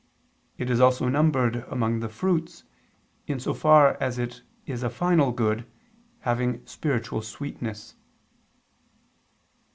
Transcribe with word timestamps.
It 0.57 0.71
is 0.71 0.79
also 0.81 1.09
numbered 1.09 1.57
among 1.69 1.99
the 1.99 2.09
fruits, 2.09 2.63
in 3.27 3.39
so 3.39 3.53
far 3.53 3.97
as 4.01 4.17
it 4.17 4.41
is 4.65 4.81
a 4.81 4.89
final 4.89 5.31
good, 5.31 5.67
having 6.21 6.65
spiritual 6.65 7.21
sweetness. 7.21 7.93